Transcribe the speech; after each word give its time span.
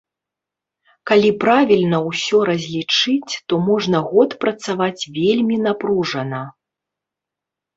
Калі 1.09 1.29
правільна 1.43 1.99
ўсё 2.07 2.37
разлічыць, 2.49 3.33
то 3.53 3.61
можна 3.69 3.97
год 4.09 4.29
працаваць 4.45 5.03
вельмі 5.19 5.55
напружана. 5.67 6.41